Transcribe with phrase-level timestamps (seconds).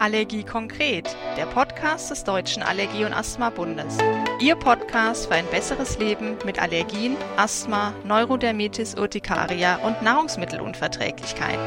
[0.00, 3.98] Allergie konkret, der Podcast des Deutschen Allergie- und Asthma-Bundes.
[4.40, 11.60] Ihr Podcast für ein besseres Leben mit Allergien, Asthma, Neurodermitis Urtikaria und Nahrungsmittelunverträglichkeiten.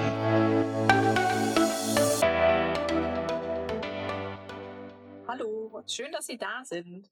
[5.27, 7.07] Hallo, schön, dass Sie da sind.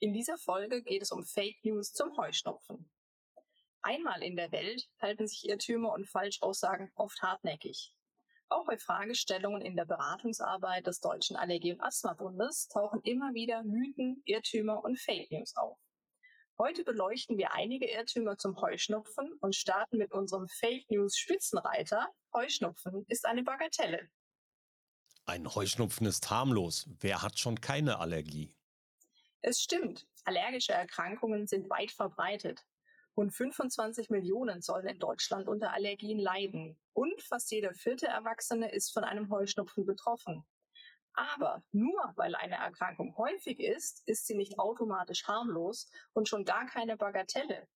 [0.00, 2.90] In dieser Folge geht es um Fake News zum Heuschnupfen.
[3.80, 7.94] Einmal in der Welt halten sich Irrtümer und Falschaussagen oft hartnäckig.
[8.50, 14.22] Auch bei Fragestellungen in der Beratungsarbeit des Deutschen Allergie- und Asthma-Bundes tauchen immer wieder Mythen,
[14.24, 15.78] Irrtümer und Fake News auf.
[16.58, 22.08] Heute beleuchten wir einige Irrtümer zum Heuschnupfen und starten mit unserem Fake News Spitzenreiter.
[22.34, 24.08] Heuschnupfen ist eine Bagatelle.
[25.26, 26.88] Ein Heuschnupfen ist harmlos.
[27.00, 28.56] Wer hat schon keine Allergie?
[29.42, 32.64] Es stimmt, allergische Erkrankungen sind weit verbreitet.
[33.18, 36.78] Rund 25 Millionen sollen in Deutschland unter Allergien leiden.
[36.92, 40.46] Und fast jeder vierte Erwachsene ist von einem Heuschnupfen betroffen.
[41.14, 46.66] Aber nur weil eine Erkrankung häufig ist, ist sie nicht automatisch harmlos und schon gar
[46.66, 47.66] keine Bagatelle.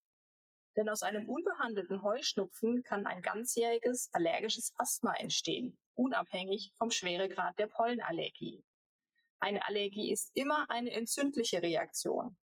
[0.77, 7.67] Denn aus einem unbehandelten Heuschnupfen kann ein ganzjähriges allergisches Asthma entstehen, unabhängig vom Schweregrad der
[7.67, 8.65] Pollenallergie.
[9.41, 12.37] Eine Allergie ist immer eine entzündliche Reaktion.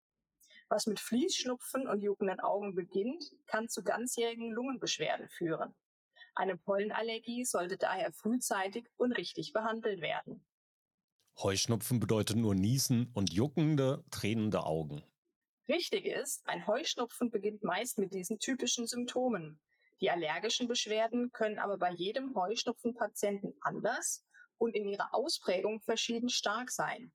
[0.69, 5.73] Was mit Fließschnupfen und juckenden Augen beginnt, kann zu ganzjährigen Lungenbeschwerden führen.
[6.35, 10.45] Eine Pollenallergie sollte daher frühzeitig und richtig behandelt werden.
[11.41, 15.03] Heuschnupfen bedeutet nur Niesen und juckende, tränende Augen.
[15.67, 19.59] Richtig ist, ein Heuschnupfen beginnt meist mit diesen typischen Symptomen.
[20.01, 24.25] Die allergischen Beschwerden können aber bei jedem Heuschnupfenpatienten anders
[24.57, 27.11] und in ihrer Ausprägung verschieden stark sein.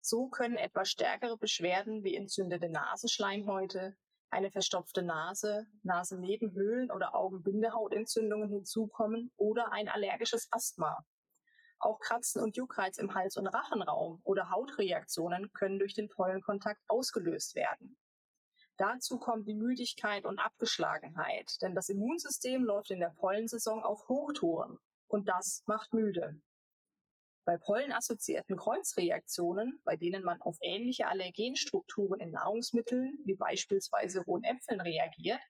[0.00, 3.96] So können etwas stärkere Beschwerden wie entzündete Nasenschleimhäute,
[4.30, 11.04] eine verstopfte Nase, Nasennebenhöhlen oder Augenbindehautentzündungen hinzukommen oder ein allergisches Asthma.
[11.80, 17.54] Auch Kratzen und Juckreiz im Hals- und Rachenraum oder Hautreaktionen können durch den Pollenkontakt ausgelöst
[17.54, 17.96] werden.
[18.76, 24.78] Dazu kommt die Müdigkeit und Abgeschlagenheit, denn das Immunsystem läuft in der Pollensaison auf Hochtouren
[25.08, 26.40] und das macht müde.
[27.48, 34.82] Bei pollenassoziierten Kreuzreaktionen, bei denen man auf ähnliche Allergenstrukturen in Nahrungsmitteln wie beispielsweise rohen Äpfeln
[34.82, 35.40] reagiert,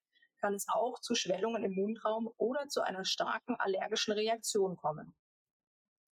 [0.41, 5.13] kann es auch zu Schwellungen im Mundraum oder zu einer starken allergischen Reaktion kommen.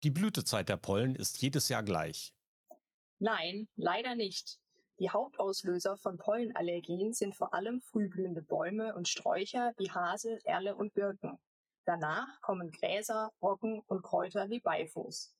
[0.03, 2.35] Die Blütezeit der Pollen ist jedes Jahr gleich.
[3.21, 4.59] Nein, leider nicht.
[4.99, 10.95] Die Hauptauslöser von Pollenallergien sind vor allem frühblühende Bäume und Sträucher wie Hasel, Erle und
[10.95, 11.39] Birken.
[11.85, 15.36] Danach kommen Gräser, Rocken und Kräuter wie Beifuß.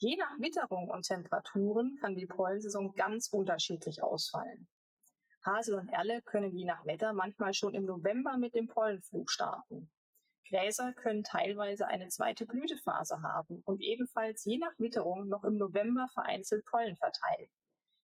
[0.00, 4.68] Je nach Witterung und Temperaturen kann die Pollensaison ganz unterschiedlich ausfallen.
[5.42, 9.90] Hasel und Erle können je nach Wetter manchmal schon im November mit dem Pollenflug starten.
[10.48, 16.08] Gräser können teilweise eine zweite Blütephase haben und ebenfalls je nach Witterung noch im November
[16.14, 17.50] vereinzelt Pollen verteilen.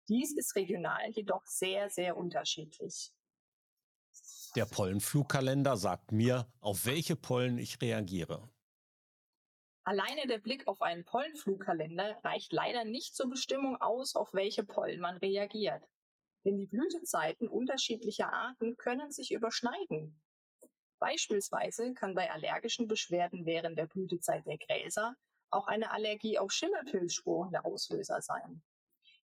[0.08, 3.12] Dies ist regional jedoch sehr, sehr unterschiedlich.
[4.54, 8.48] Der Pollenflugkalender sagt mir, auf welche Pollen ich reagiere.
[9.90, 15.00] Alleine der Blick auf einen Pollenflugkalender reicht leider nicht zur Bestimmung aus, auf welche Pollen
[15.00, 15.82] man reagiert.
[16.44, 20.22] Denn die Blütezeiten unterschiedlicher Arten können sich überschneiden.
[21.00, 25.16] Beispielsweise kann bei allergischen Beschwerden während der Blütezeit der Gräser
[25.50, 28.62] auch eine Allergie auf Schimmelpilzsporen der Auslöser sein.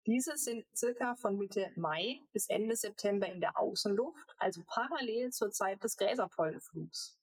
[0.05, 5.53] Diese sind circa von Mitte Mai bis Ende September in der Außenluft, also parallel zur
[5.53, 7.16] Zeit des Gräserpollenflugs.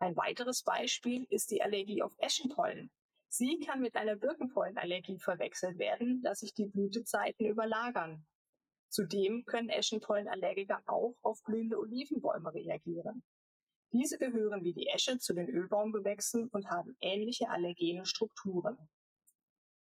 [0.00, 2.90] Ein weiteres Beispiel ist die Allergie auf Eschenpollen.
[3.28, 8.24] Sie kann mit einer Birkenpollenallergie verwechselt werden, da sich die Blütezeiten überlagern.
[8.88, 13.22] Zudem können Eschenpollenallergiker auch auf blühende Olivenbäume reagieren.
[13.92, 18.78] Diese gehören wie die Esche zu den Ölbaumbewächsen und haben ähnliche allergene Strukturen.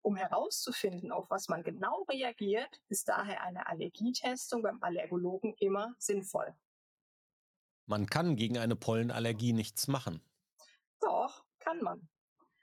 [0.03, 6.55] Um herauszufinden, auf was man genau reagiert, ist daher eine Allergietestung beim Allergologen immer sinnvoll.
[7.86, 10.20] Man kann gegen eine Pollenallergie nichts machen.
[11.00, 12.08] Doch, kann man.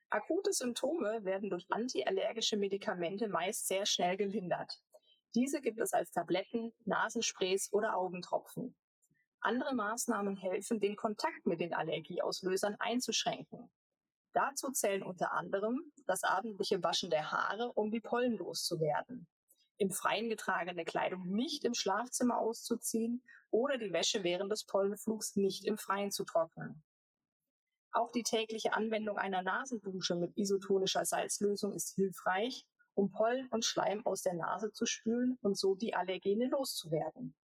[0.09, 4.81] Akute Symptome werden durch antiallergische Medikamente meist sehr schnell gelindert.
[5.33, 8.75] Diese gibt es als Tabletten, Nasensprays oder Augentropfen.
[9.39, 13.71] Andere Maßnahmen helfen, den Kontakt mit den Allergieauslösern einzuschränken.
[14.33, 19.27] Dazu zählen unter anderem das abendliche Waschen der Haare, um die Pollen loszuwerden,
[19.77, 25.65] im Freien getragene Kleidung nicht im Schlafzimmer auszuziehen oder die Wäsche während des Pollenflugs nicht
[25.65, 26.83] im Freien zu trocknen.
[27.91, 32.65] Auch die tägliche Anwendung einer Nasendusche mit isotonischer Salzlösung ist hilfreich,
[32.95, 37.35] um Pollen und Schleim aus der Nase zu spülen und so die Allergene loszuwerden.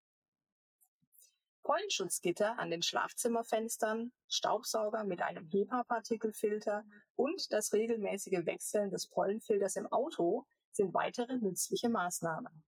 [1.64, 6.84] Pollenschutzgitter an den Schlafzimmerfenstern, Staubsauger mit einem HEPA-Partikelfilter
[7.16, 12.63] und das regelmäßige Wechseln des Pollenfilters im Auto sind weitere nützliche Maßnahmen.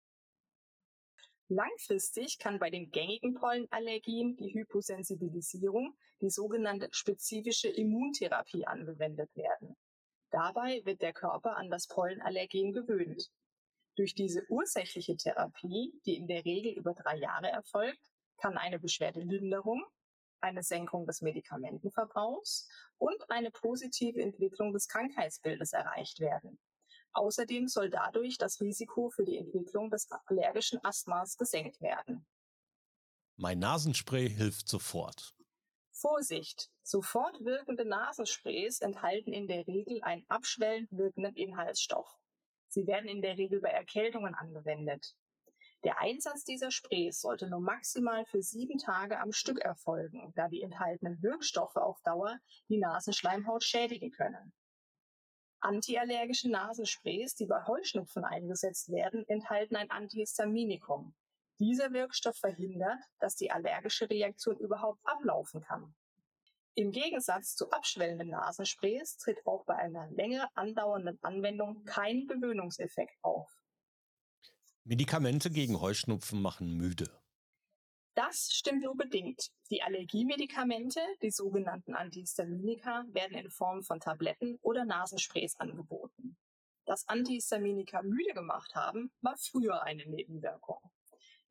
[1.47, 9.75] Langfristig kann bei den gängigen Pollenallergien die Hyposensibilisierung, die sogenannte spezifische Immuntherapie angewendet werden.
[10.29, 13.29] Dabei wird der Körper an das Pollenallergen gewöhnt.
[13.97, 17.99] Durch diese ursächliche Therapie, die in der Regel über drei Jahre erfolgt,
[18.37, 19.83] kann eine Beschwerdelinderung,
[20.39, 26.57] eine Senkung des Medikamentenverbrauchs und eine positive Entwicklung des Krankheitsbildes erreicht werden.
[27.13, 32.25] Außerdem soll dadurch das Risiko für die Entwicklung des allergischen Asthmas gesenkt werden.
[33.35, 35.33] Mein Nasenspray hilft sofort.
[35.91, 36.69] Vorsicht!
[36.83, 42.17] Sofort wirkende Nasensprays enthalten in der Regel einen abschwellend wirkenden Inhaltsstoff.
[42.67, 45.15] Sie werden in der Regel bei Erkältungen angewendet.
[45.83, 50.61] Der Einsatz dieser Sprays sollte nur maximal für sieben Tage am Stück erfolgen, da die
[50.61, 54.53] enthaltenen Wirkstoffe auf Dauer die Nasenschleimhaut schädigen können.
[55.61, 61.13] Antiallergische Nasensprays, die bei Heuschnupfen eingesetzt werden, enthalten ein Antihistaminikum.
[61.59, 65.93] Dieser Wirkstoff verhindert, dass die allergische Reaktion überhaupt ablaufen kann.
[66.73, 73.51] Im Gegensatz zu abschwellenden Nasensprays tritt auch bei einer länger andauernden Anwendung kein Gewöhnungseffekt auf.
[74.83, 77.20] Medikamente gegen Heuschnupfen machen müde.
[78.13, 79.51] Das stimmt nur bedingt.
[79.69, 86.35] Die Allergiemedikamente, die sogenannten Antihistaminika, werden in Form von Tabletten oder Nasensprays angeboten.
[86.85, 90.81] Dass Antihistaminika müde gemacht haben, war früher eine Nebenwirkung.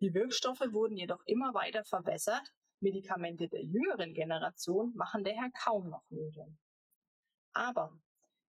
[0.01, 2.53] Die Wirkstoffe wurden jedoch immer weiter verbessert.
[2.81, 6.47] Medikamente der jüngeren Generation machen daher kaum noch müde.
[7.53, 7.99] Aber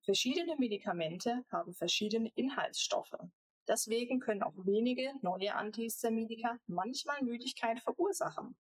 [0.04, 3.16] verschiedene Medikamente haben verschiedene Inhaltsstoffe.
[3.68, 8.58] Deswegen können auch wenige neue Antihistaminika manchmal Müdigkeit verursachen.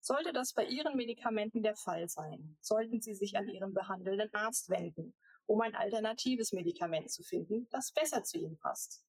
[0.00, 4.70] Sollte das bei Ihren Medikamenten der Fall sein, sollten Sie sich an Ihren behandelnden Arzt
[4.70, 5.14] wenden,
[5.46, 9.04] um ein alternatives Medikament zu finden, das besser zu Ihnen passt.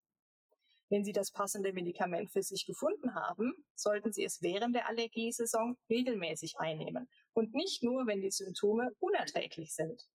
[0.89, 5.77] Wenn Sie das passende Medikament für sich gefunden haben, sollten Sie es während der Allergiesaison
[5.89, 10.05] regelmäßig einnehmen und nicht nur, wenn die Symptome unerträglich sind.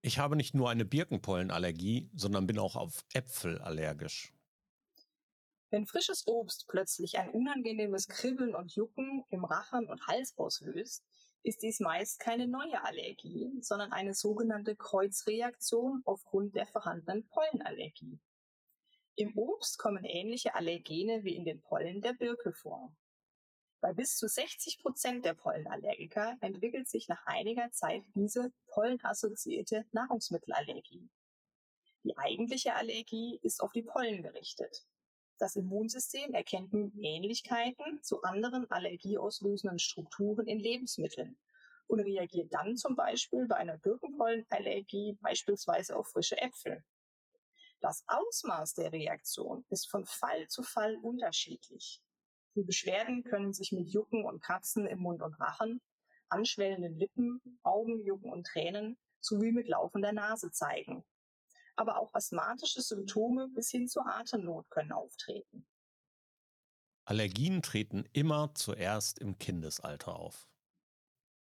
[0.00, 4.32] Ich habe nicht nur eine Birkenpollenallergie, sondern bin auch auf Äpfel allergisch.
[5.70, 11.04] Wenn frisches Obst plötzlich ein unangenehmes Kribbeln und Jucken im Rachen und Hals auslöst,
[11.42, 18.18] ist dies meist keine neue Allergie, sondern eine sogenannte Kreuzreaktion aufgrund der vorhandenen Pollenallergie.
[19.16, 22.94] Im Obst kommen ähnliche Allergene wie in den Pollen der Birke vor.
[23.80, 31.08] Bei bis zu 60 Prozent der Pollenallergiker entwickelt sich nach einiger Zeit diese pollenassoziierte Nahrungsmittelallergie.
[32.02, 34.84] Die eigentliche Allergie ist auf die Pollen gerichtet.
[35.38, 41.38] Das Immunsystem erkennt nun Ähnlichkeiten zu anderen allergieauslösenden Strukturen in Lebensmitteln
[41.86, 46.84] und reagiert dann zum Beispiel bei einer Birkenpollenallergie beispielsweise auf frische Äpfel.
[47.80, 52.02] Das Ausmaß der Reaktion ist von Fall zu Fall unterschiedlich.
[52.58, 55.80] Die Beschwerden können sich mit Jucken und Kratzen im Mund und Rachen,
[56.28, 61.04] anschwellenden Lippen, Augenjucken und Tränen sowie mit laufender Nase zeigen.
[61.76, 65.68] Aber auch asthmatische Symptome bis hin zur Atemnot können auftreten.
[67.04, 70.48] Allergien treten immer zuerst im Kindesalter auf.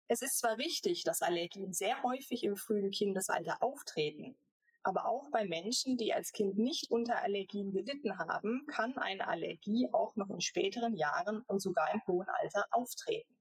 [0.09, 4.37] Es ist zwar richtig, dass Allergien sehr häufig im frühen Kindesalter auftreten,
[4.83, 9.89] aber auch bei Menschen, die als Kind nicht unter Allergien gelitten haben, kann eine Allergie
[9.91, 13.35] auch noch in späteren Jahren und sogar im hohen Alter auftreten.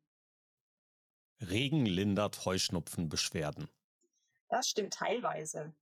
[1.41, 3.69] Regen lindert Heuschnupfenbeschwerden.
[4.49, 5.75] Das stimmt teilweise.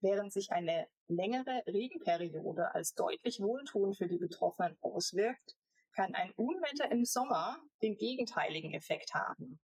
[0.00, 5.56] Während sich eine längere Regenperiode als deutlich wohltuend für die Betroffenen auswirkt,
[5.92, 9.58] kann ein Unwetter im Sommer den gegenteiligen Effekt haben.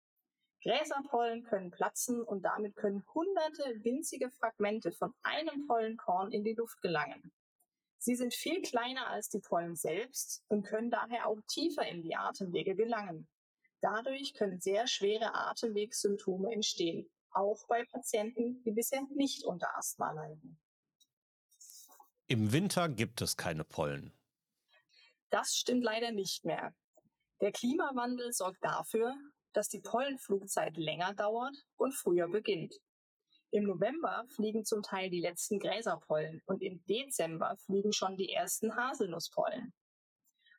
[0.63, 6.81] Gräserpollen können platzen und damit können hunderte winzige Fragmente von einem Pollenkorn in die Luft
[6.83, 7.33] gelangen.
[7.99, 12.17] Sie sind viel kleiner als die Pollen selbst und können daher auch tiefer in die
[12.17, 13.29] Atemwege gelangen.
[13.81, 20.59] Dadurch können sehr schwere Atemwegssymptome entstehen, auch bei Patienten, die bisher nicht unter Asthma leiden.
[22.27, 24.13] Im Winter gibt es keine Pollen.
[25.31, 26.75] Das stimmt leider nicht mehr.
[27.41, 29.15] Der Klimawandel sorgt dafür,
[29.53, 32.75] dass die Pollenflugzeit länger dauert und früher beginnt.
[33.51, 38.75] Im November fliegen zum Teil die letzten Gräserpollen und im Dezember fliegen schon die ersten
[38.75, 39.75] Haselnusspollen.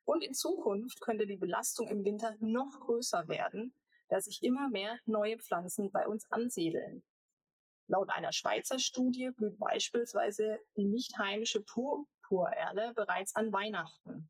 [0.05, 3.73] Und in Zukunft könnte die Belastung im Winter noch größer werden,
[4.09, 7.03] da sich immer mehr neue Pflanzen bei uns ansiedeln.
[7.87, 14.29] Laut einer Schweizer Studie blüht beispielsweise die nicht heimische Purpurerle bereits an Weihnachten.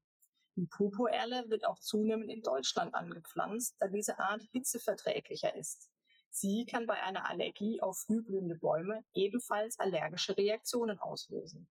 [0.56, 5.90] Die Purpurerle wird auch zunehmend in Deutschland angepflanzt, da diese Art hitzeverträglicher ist.
[6.30, 11.68] Sie kann bei einer Allergie auf frühblühende Bäume ebenfalls allergische Reaktionen auslösen.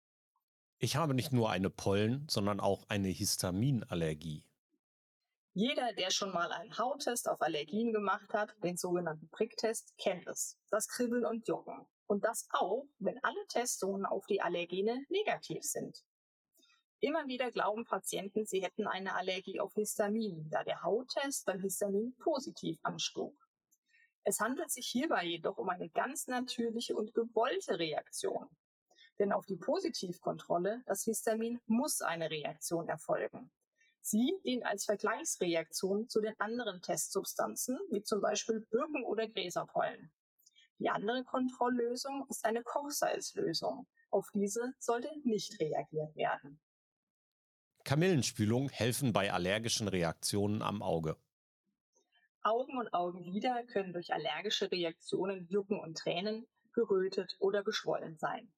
[0.80, 4.44] Ich habe nicht nur eine Pollen, sondern auch eine Histaminallergie.
[5.54, 10.60] Jeder, der schon mal einen Hauttest auf Allergien gemacht hat, den sogenannten Pricktest, kennt es.
[10.70, 11.88] Das Kribbeln und Jucken.
[12.06, 16.04] Und das auch, wenn alle Testungen auf die Allergene negativ sind.
[17.00, 22.16] Immer wieder glauben Patienten, sie hätten eine Allergie auf Histamin, da der Hauttest beim Histamin
[22.18, 23.36] positiv anschlug.
[24.24, 28.50] Es handelt sich hierbei jedoch um eine ganz natürliche und gewollte Reaktion.
[29.20, 33.52] Denn auf die Positivkontrolle, das Histamin, muss eine Reaktion erfolgen.
[34.02, 40.12] Sie dient als Vergleichsreaktion zu den anderen Testsubstanzen, wie zum Beispiel Birken- oder Gräserpollen.
[40.80, 43.88] Die andere Kontrolllösung ist eine Kochsalzlösung.
[44.10, 46.60] Auf diese sollte nicht reagiert werden.
[47.88, 51.16] Kamillenspülung helfen bei allergischen Reaktionen am Auge.
[52.44, 58.52] Augen und Augenlider können durch allergische Reaktionen jucken und tränen, gerötet oder geschwollen sein.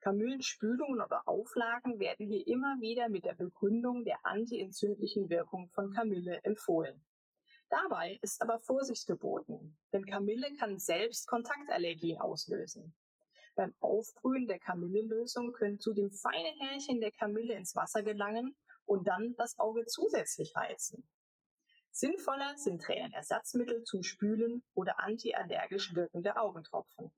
[0.00, 6.40] Kamillenspülungen oder Auflagen werden hier immer wieder mit der Begründung der antientzündlichen Wirkung von Kamille
[6.42, 7.04] empfohlen.
[7.68, 12.94] Dabei ist aber Vorsicht geboten, denn Kamille kann selbst Kontaktallergien auslösen.
[13.58, 19.34] Beim Aufbrühen der Kamillelösung können zudem feine Härchen der Kamille ins Wasser gelangen und dann
[19.36, 21.08] das Auge zusätzlich reizen.
[21.90, 27.10] Sinnvoller sind Tränenersatzmittel zum Spülen oder antiallergisch wirkende Augentropfen.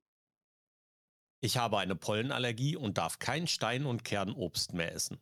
[1.41, 5.21] Ich habe eine Pollenallergie und darf kein Stein- und Kernobst mehr essen.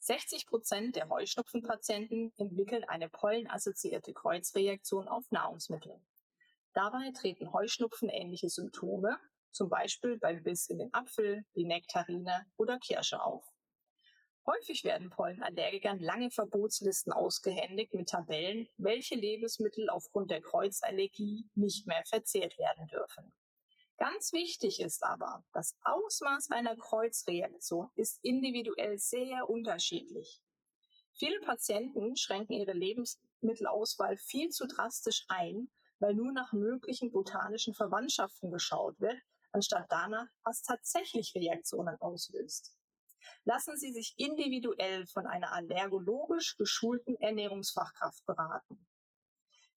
[0.00, 5.98] 60 Prozent der Heuschnupfenpatienten entwickeln eine pollenassoziierte Kreuzreaktion auf Nahrungsmittel.
[6.74, 9.18] Dabei treten Heuschnupfenähnliche Symptome
[9.54, 13.44] zum Beispiel beim Biss in den Apfel, die Nektarine oder Kirsche auf.
[14.46, 22.02] Häufig werden Pollenallergikern lange Verbotslisten ausgehändigt mit Tabellen, welche Lebensmittel aufgrund der Kreuzallergie nicht mehr
[22.04, 23.32] verzehrt werden dürfen.
[23.96, 30.42] Ganz wichtig ist aber, das Ausmaß einer Kreuzreaktion ist individuell sehr unterschiedlich.
[31.14, 35.70] Viele Patienten schränken ihre Lebensmittelauswahl viel zu drastisch ein,
[36.00, 39.16] weil nur nach möglichen botanischen Verwandtschaften geschaut wird,
[39.54, 42.76] anstatt danach, was tatsächlich Reaktionen auslöst.
[43.44, 48.86] Lassen Sie sich individuell von einer allergologisch geschulten Ernährungsfachkraft beraten.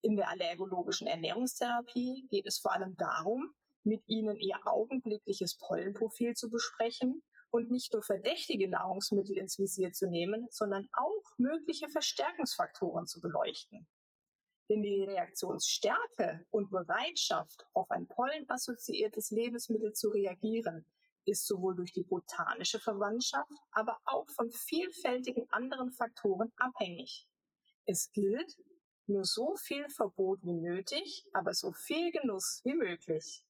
[0.00, 3.54] In der allergologischen Ernährungstherapie geht es vor allem darum,
[3.84, 10.08] mit Ihnen Ihr augenblickliches Pollenprofil zu besprechen und nicht nur verdächtige Nahrungsmittel ins Visier zu
[10.08, 13.88] nehmen, sondern auch mögliche Verstärkungsfaktoren zu beleuchten.
[14.68, 20.84] Denn die Reaktionsstärke und Bereitschaft, auf ein pollenassoziiertes Lebensmittel zu reagieren,
[21.24, 27.26] ist sowohl durch die botanische Verwandtschaft, aber auch von vielfältigen anderen Faktoren abhängig.
[27.84, 28.56] Es gilt,
[29.06, 33.42] nur so viel Verbot wie nötig, aber so viel Genuss wie möglich.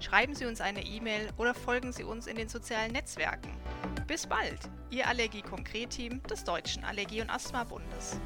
[0.00, 3.50] schreiben Sie uns eine E-Mail oder folgen Sie uns in den sozialen Netzwerken.
[4.06, 4.58] Bis bald,
[4.90, 8.20] Ihr Allergie-Konkret-Team des Deutschen Allergie- und Asthma-Bundes.